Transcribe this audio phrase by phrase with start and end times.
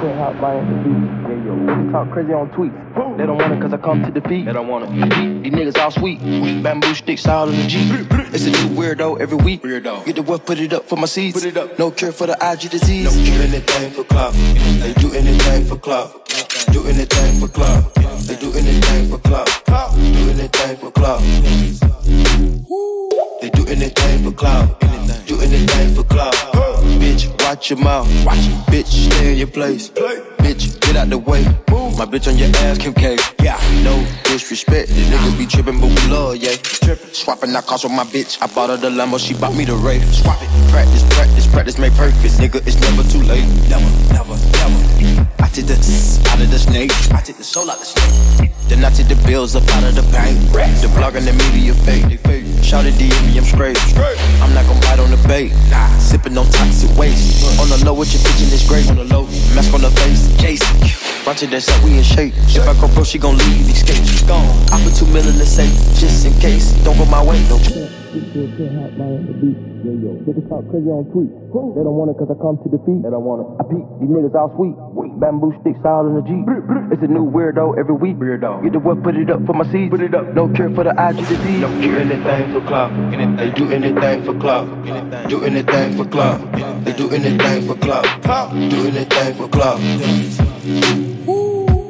[0.00, 0.96] Quit hot buying the beat.
[1.28, 1.92] Yeah, yo.
[1.92, 3.18] Talk crazy on tweets.
[3.18, 4.46] They don't want it cause I come to defeat.
[4.46, 4.90] They don't want it.
[5.42, 6.20] These niggas all sweet.
[6.62, 8.06] Bamboo sticks all in the Jeep.
[8.32, 9.62] It's a new weirdo every week.
[9.62, 10.06] Weirdo.
[10.06, 11.34] Get the what, put it up for my seeds.
[11.34, 11.78] Put it up.
[11.78, 13.04] No cure for the IG disease.
[13.04, 14.32] No cure anything for clout.
[14.32, 16.26] They do anything for clout.
[16.72, 17.94] Do anything for clout.
[18.24, 19.48] They do anything for clout.
[19.66, 21.20] They do anything for clout.
[23.42, 24.80] They do anything for clout.
[25.26, 26.59] Do anything for clout.
[27.20, 28.08] Bitch, watch your mouth.
[28.24, 28.38] Watch
[28.68, 29.90] Bitch, stay in your place.
[29.90, 30.20] Play.
[30.38, 31.44] Bitch, get out the way.
[31.70, 31.98] Move.
[31.98, 33.18] My bitch on your ass, Kim K.
[33.42, 34.88] Yeah, no disrespect.
[34.88, 36.56] The niggas be trippin', but we love, yeah.
[37.12, 38.40] Swapping our cars with my bitch.
[38.40, 40.10] I bought her the Lambo, she bought me the Wraith.
[40.14, 40.48] Swap it.
[40.70, 42.34] Practice, practice, practice, make perfect.
[42.34, 43.46] Nigga, it's never too late.
[43.68, 45.39] Never, never, never.
[45.50, 45.66] The
[46.30, 46.92] out of the snake.
[47.10, 48.52] I take the soul out the snake.
[48.68, 50.38] Then I take the bills up out of the bank.
[50.80, 52.06] The blog and the media fake.
[52.62, 53.76] Shout it DM me, I'm straight.
[54.38, 55.50] I'm not gon' bite on the bait.
[55.68, 57.58] Nah, sipping on toxic waste.
[57.58, 58.88] On the low, what you pitching is great.
[58.90, 60.30] On the low, mask on the face.
[60.38, 60.70] Jason.
[61.26, 62.32] Bunch of that up, we in shape.
[62.46, 64.06] If I go pro, she gon' leave, escape.
[64.06, 64.46] She gone.
[64.70, 66.70] I put two million in safe, just in case.
[66.86, 67.99] Don't go my way, no.
[69.10, 71.30] Niggas talk crazy on tweets.
[71.74, 73.02] They don't want it cause I come to defeat.
[73.02, 73.48] They don't want it.
[73.58, 74.74] I peek, these niggas all sweet.
[75.20, 76.42] Bamboo sticks all in the Jeep.
[76.90, 78.16] It's a new weirdo every week.
[78.16, 78.62] Weirdo.
[78.64, 79.90] Get the what, put it up for my seeds.
[79.90, 80.34] Put it up.
[80.34, 81.60] No cure for the IG disease.
[81.60, 82.90] No cure anything for clout.
[83.38, 84.66] They do anything for clout.
[85.28, 86.40] Do anything for clout.
[86.84, 88.06] They do anything for clout.
[88.50, 89.78] Do anything for clout.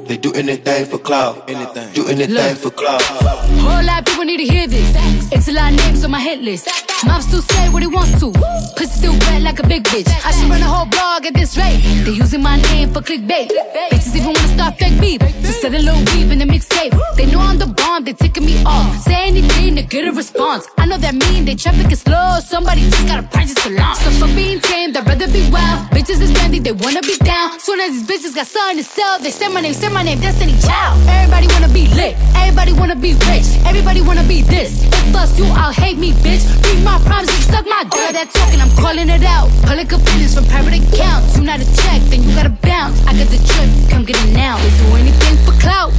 [0.09, 1.49] They do anything for clout.
[1.49, 1.93] Anything.
[1.95, 2.59] Do anything Look.
[2.59, 3.01] for clout.
[3.01, 4.89] Whole lot of people need to hear this.
[5.33, 6.69] It's a lot of names on my hit list.
[7.05, 8.31] Mom still say what he wants to.
[8.77, 10.09] Pussy still wet like a big bitch.
[10.25, 11.81] I should run a whole blog at this rate.
[12.05, 13.51] They using my name for clickbait.
[13.91, 15.21] Bitches even wanna start fake beef.
[15.43, 16.93] Just set a little weave in the mixtape.
[17.17, 19.03] They know I'm the bomb, they ticking me off.
[19.03, 20.69] Say anything to get a response.
[20.79, 22.39] I know that mean they traffic is slow.
[22.41, 23.99] Somebody just gotta practice to launch.
[23.99, 25.89] So for being tamed, I'd rather be wild.
[25.91, 27.59] Bitches is trendy, they wanna be down.
[27.59, 30.21] Soon as these bitches got something to sell, they say my name, say my name,
[30.21, 31.01] Destiny Child.
[31.09, 34.85] Everybody wanna be lit, everybody wanna be rich, everybody wanna be this.
[34.85, 36.45] If us you, I'll hate me, bitch.
[36.65, 38.01] Read my promise, you suck my dick.
[38.01, 39.49] All that talking, I'm calling it out.
[39.63, 41.37] Public opinions from private accounts.
[41.37, 43.01] You not a check, then you gotta bounce.
[43.07, 44.59] I got the drip, come get it now.
[44.59, 45.93] Do anything for clout,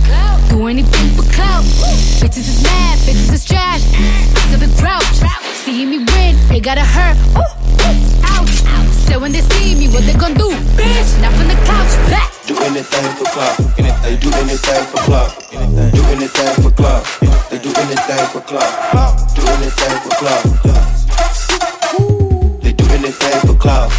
[0.50, 1.64] do anything for clout.
[2.22, 3.84] Bitches is mad, bitches is trash.
[4.36, 5.04] After the grouch,
[5.64, 7.18] see me win, they gotta hurt.
[7.38, 7.61] Ooh.
[9.08, 10.50] So when they see me, what they gon' do?
[10.78, 12.32] Bitch, not from the couch, back.
[12.48, 13.58] Do anything for clout.
[14.04, 15.32] They do anything for clout.
[15.52, 17.06] Do anything for clout.
[17.50, 18.72] They do anything for clout.
[19.36, 20.44] Do anything for clout.
[22.62, 23.92] They do anything for clout.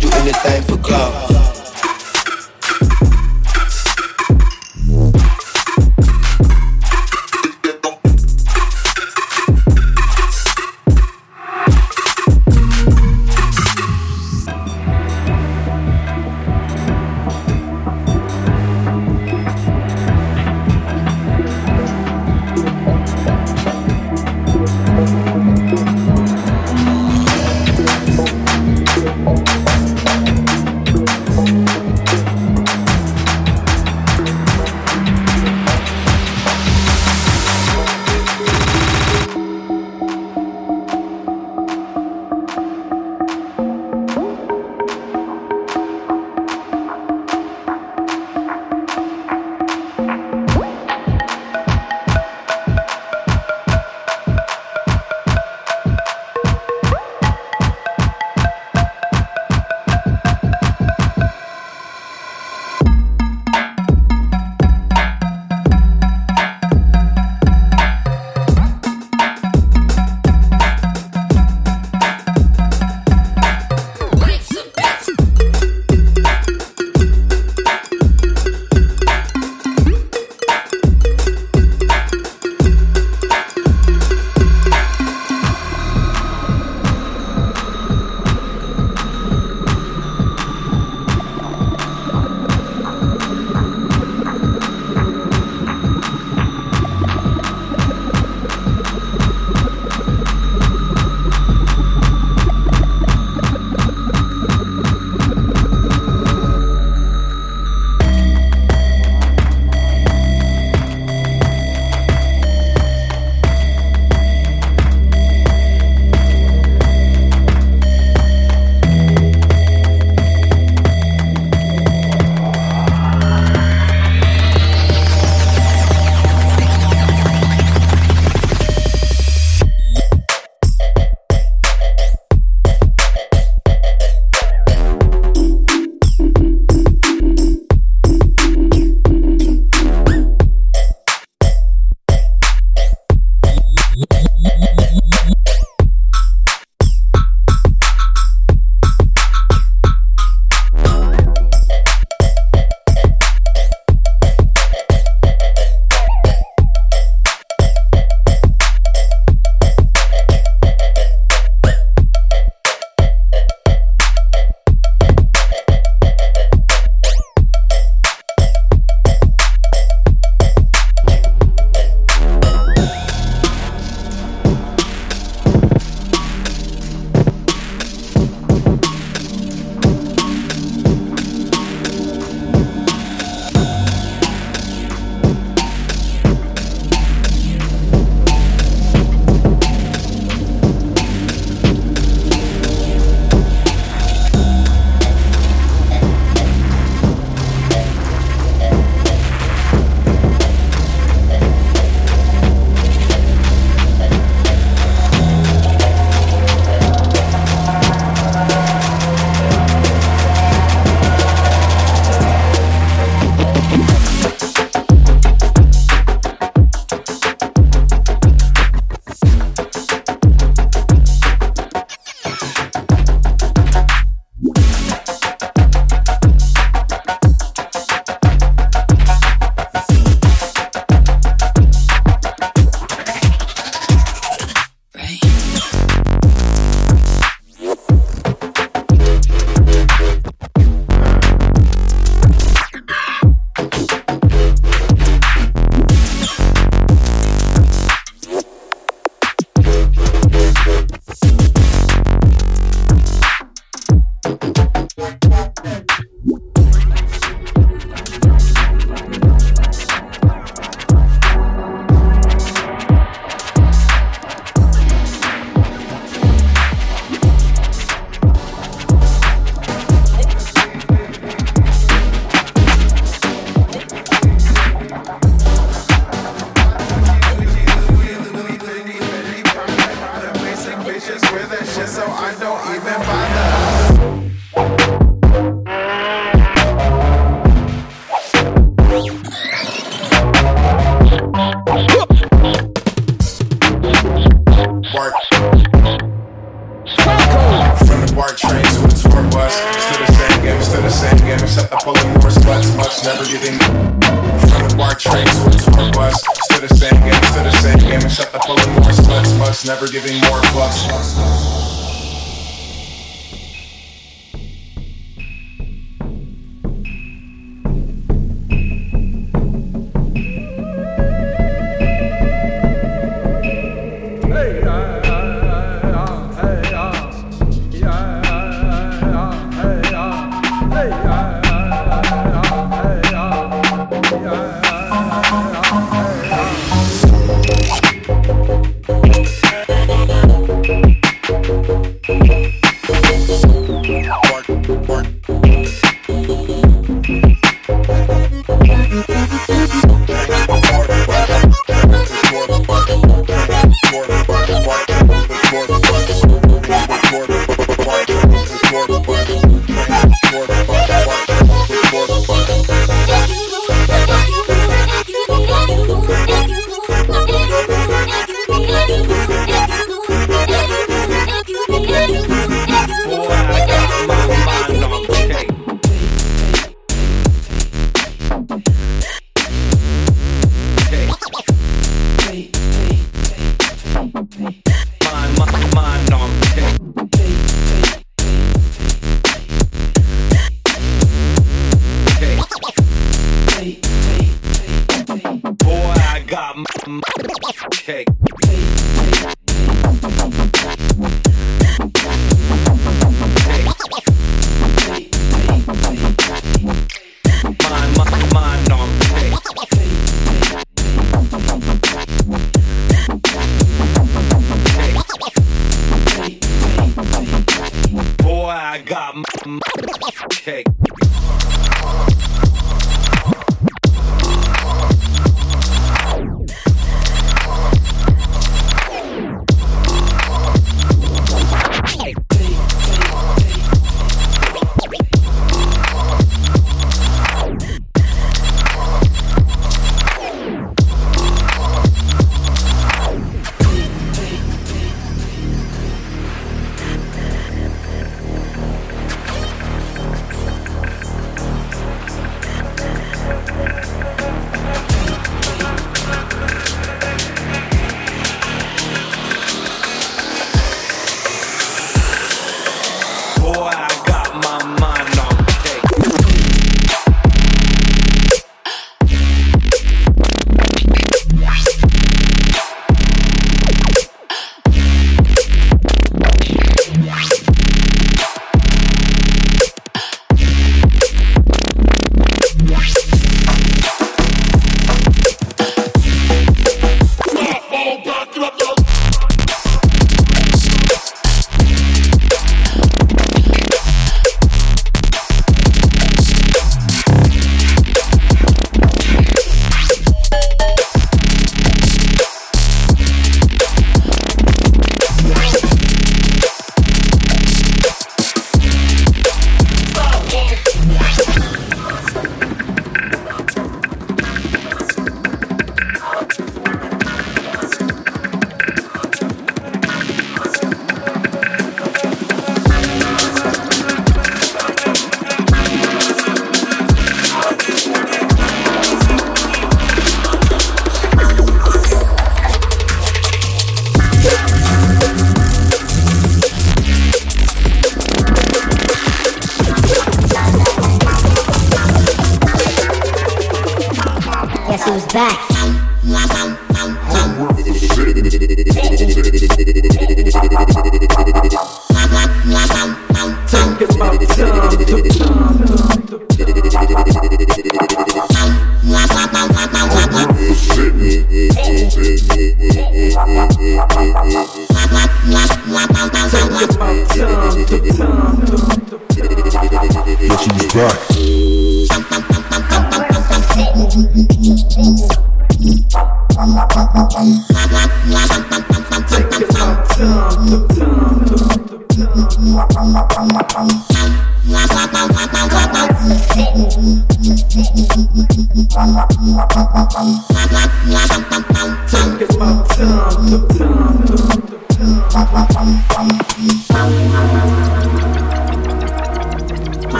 [0.00, 1.51] Do anything for clout.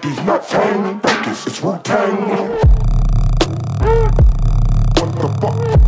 [0.00, 2.50] Eddie's not failing, focus, it's routine.
[4.94, 5.87] What the fuck?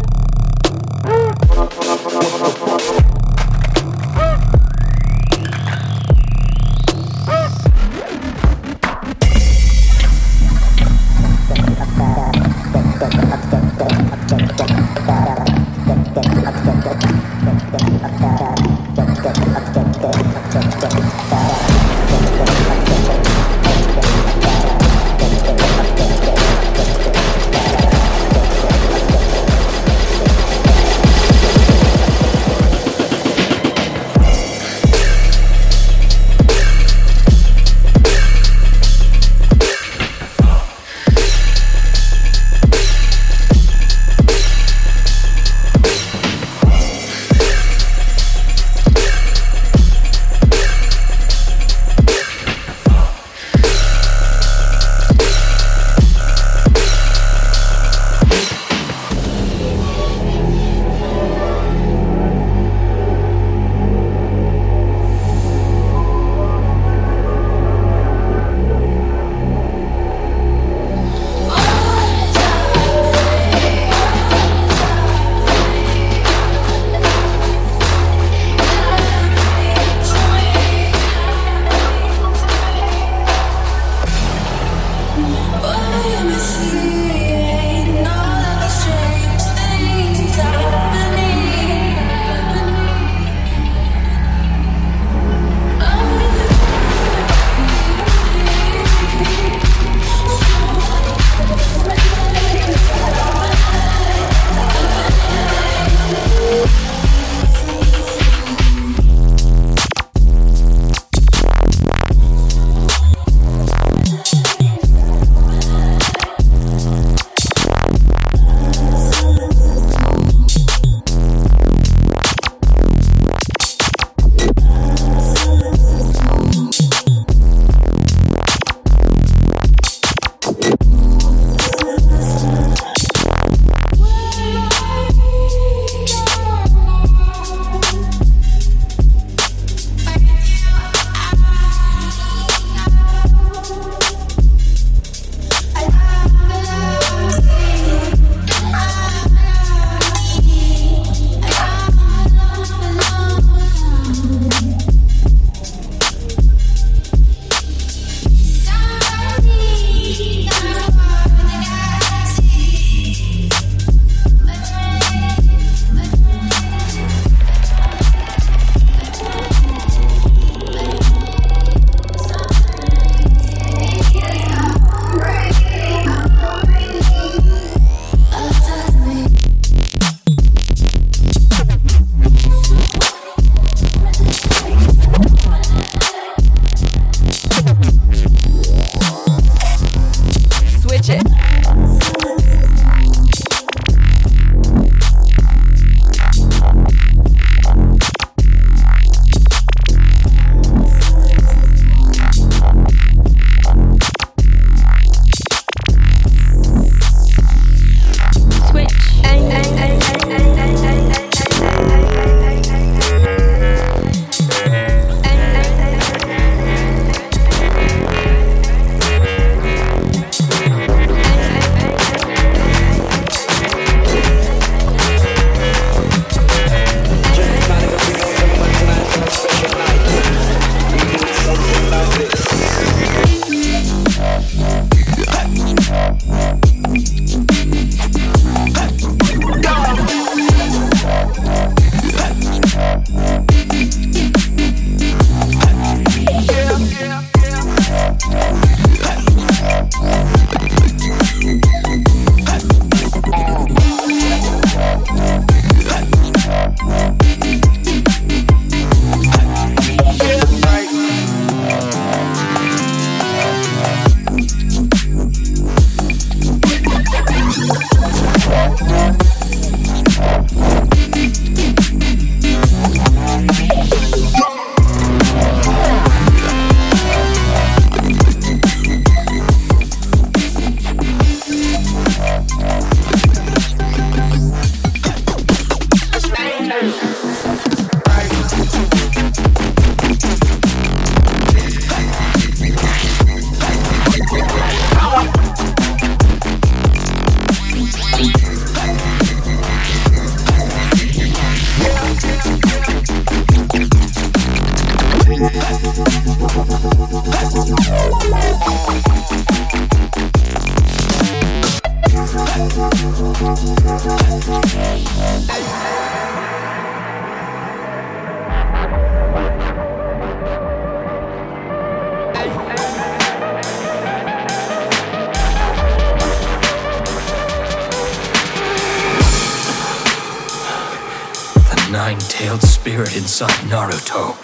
[332.41, 334.35] Nine-tailed spirit inside Naruto.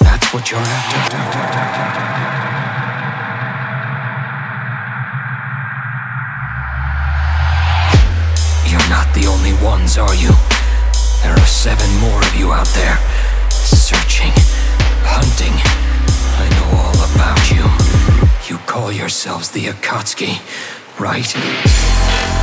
[0.00, 0.98] That's what you're after.
[8.70, 10.30] You're not the only ones, are you?
[11.22, 12.96] There are seven more of you out there,
[13.50, 14.32] searching,
[15.02, 15.54] hunting.
[16.38, 17.64] I know all about you.
[18.48, 20.38] You call yourselves the Akatsuki,
[21.00, 22.41] right?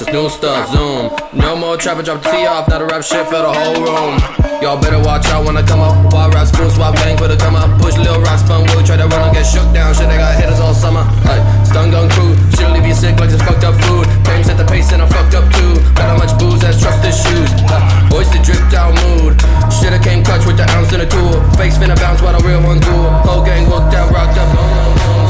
[0.00, 1.12] It's new stuff, zoom.
[1.38, 3.78] No more trap trapper, drop the T off, now the rap shit for the whole
[3.78, 4.18] room.
[4.58, 5.94] Y'all better watch out when I come up.
[6.12, 7.70] Wild rap school, swap gang for the come up.
[7.78, 9.94] Push little rock spun, will try to run and get shook down.
[9.94, 11.04] Shit, they got hitters all summer.
[11.28, 14.06] Like, stun gun crew, shit'll leave you sick like this fucked up food.
[14.26, 15.78] Fame set the pace and I'm fucked up too.
[15.94, 17.50] Got how much booze as trust the shoes.
[17.70, 19.38] Uh, boys the drip down mood.
[19.70, 21.38] Shoulda came clutch with the ounce and a tool.
[21.54, 22.96] Fakes finna bounce while the real ones do.
[23.28, 25.23] Whole gang hooked out, rocked up.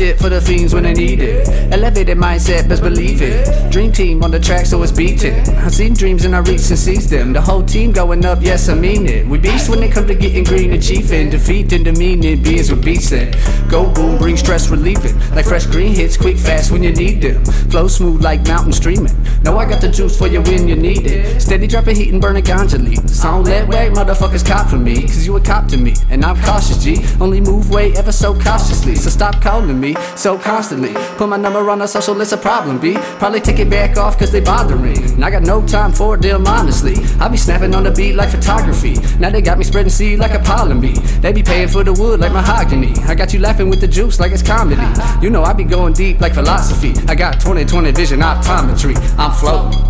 [0.00, 1.46] Shit for the fiends when they need it.
[1.70, 3.70] Elevated mindset, best believe it.
[3.70, 5.34] Dream team on the track, so it's beating.
[5.58, 7.34] I've seen dreams and I reach and seize them.
[7.34, 9.26] The whole team going up, yes, I mean it.
[9.26, 11.28] We beast when it come to getting green, and achieving.
[11.28, 13.34] Defeat and demeaning beings with beats in.
[13.68, 15.18] Go boom, bring stress relieving.
[15.34, 17.44] Like fresh green hits, quick, fast when you need them.
[17.70, 19.16] Flow smooth like mountain streaming.
[19.42, 21.40] Know I got the juice for you when you need it.
[21.40, 23.08] Steady dropping heat and burning ganja leaf.
[23.08, 25.02] Sound that way, motherfuckers cop for me.
[25.02, 26.98] Cause you a cop to me, and I'm cautious, G.
[27.20, 28.94] Only move way ever so cautiously.
[28.96, 30.92] So stop calling me so constantly.
[31.16, 32.96] Put my number on a social, it's a problem, B.
[33.18, 34.94] Probably take it back off cause they bother me.
[34.96, 36.96] And I got no time for damn honestly.
[37.18, 38.96] I be snapping on the beat like photography.
[39.18, 40.98] Now they got me spreading seed like a pollen bee.
[41.22, 42.92] They be paying for the wood like mahogany.
[43.06, 44.82] I got you laughing with the juice like it's comedy.
[45.22, 46.92] You know I be going deep like philosophy.
[47.08, 48.96] I got 20/20 vision optometry.
[49.18, 49.84] I'm floating.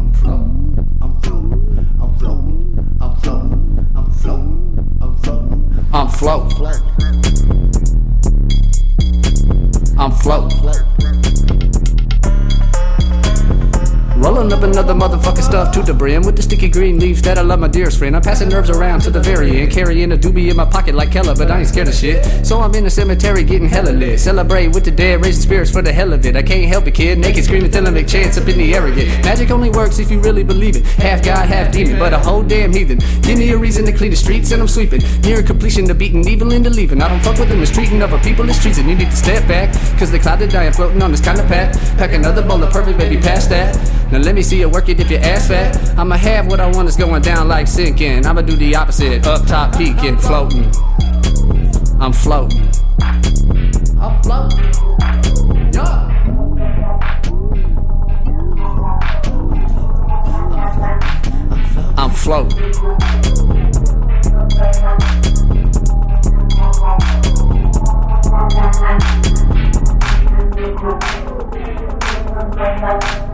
[0.00, 0.98] I'm floating.
[1.02, 1.96] I'm floating.
[2.00, 2.96] I'm floating.
[3.00, 3.86] I'm floating.
[3.96, 4.98] I'm floating.
[5.00, 5.86] I'm floating.
[5.92, 7.17] I'm floating.
[14.58, 17.60] Up another motherfucking stuff to the brim with the sticky green leaves that I love
[17.60, 18.16] my dearest friend.
[18.16, 21.12] I'm passing nerves around to the very end, carrying a doobie in my pocket like
[21.12, 22.24] Keller, but I ain't scared of shit.
[22.44, 24.18] So I'm in the cemetery getting hella lit.
[24.18, 26.34] Celebrate with the dead, raising spirits for the hell of it.
[26.34, 27.18] I can't help it, kid.
[27.18, 29.08] Naked screaming till I make chance up in the arrogant.
[29.24, 30.84] Magic only works if you really believe it.
[30.86, 32.98] Half God, half demon, but a whole damn heathen.
[33.22, 35.02] Give me a reason to clean the streets and I'm sweeping.
[35.22, 37.00] Near completion, the beating evil into leaving.
[37.00, 38.88] I don't fuck with them, mistreating other people is treason.
[38.88, 41.46] You need to step back, cause the cloud that dying floating on this kind of
[41.46, 41.76] path.
[41.96, 43.76] Pack another bowl of perfect, baby, past that.
[44.10, 45.98] Now let me see you work it if your ass fat.
[45.98, 48.24] I'ma have what I want is going down like sinking.
[48.24, 50.72] I'ma do the opposite, up top peaking, floating.
[52.00, 52.68] I'm floating.
[54.00, 55.72] I'm floating.
[55.74, 56.14] Yeah.
[61.98, 62.88] I'm floating.
[72.80, 73.27] not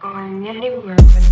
[0.00, 1.25] going anywhere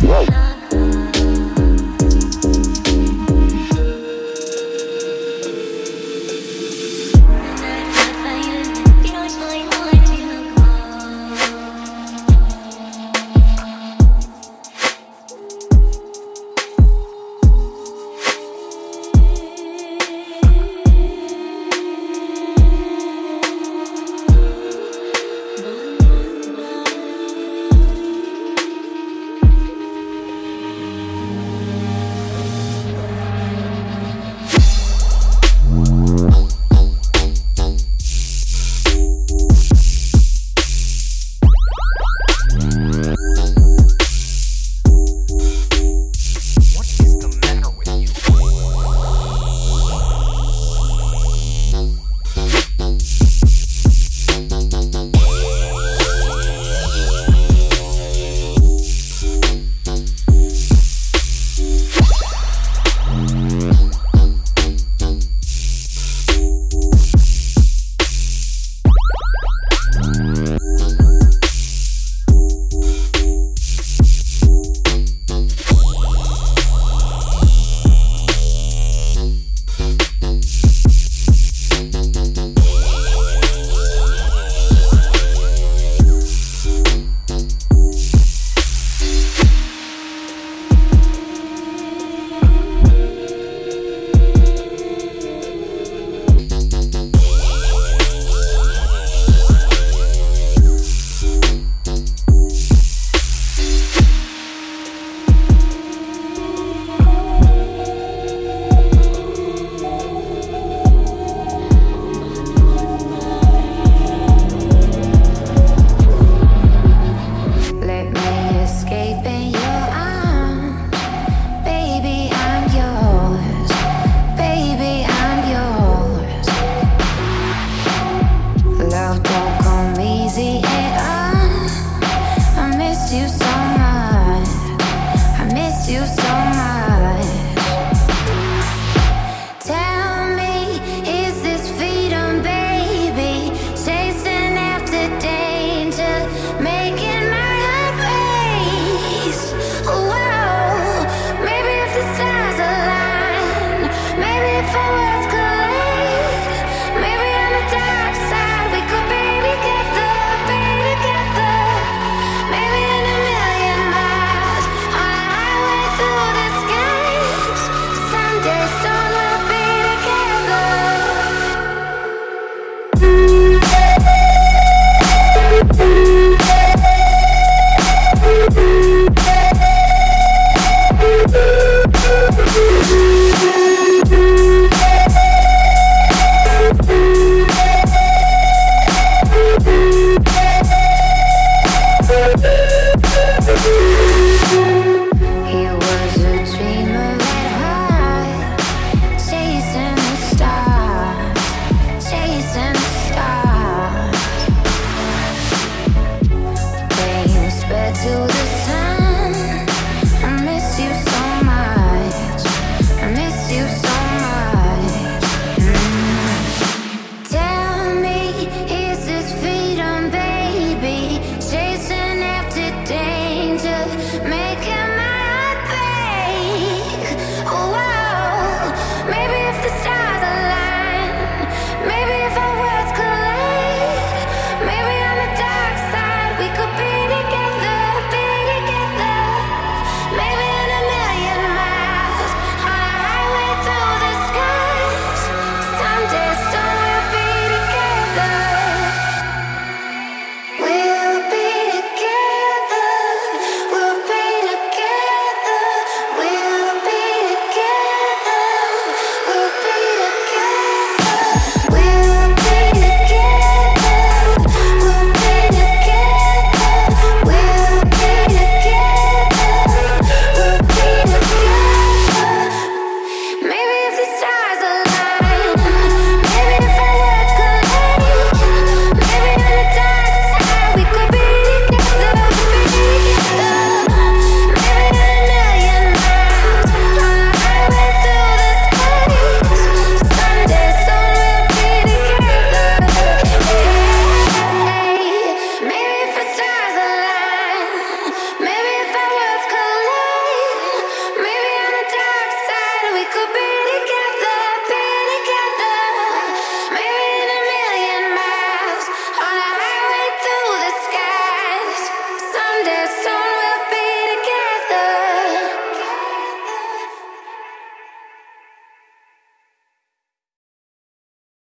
[0.00, 0.37] Whoa.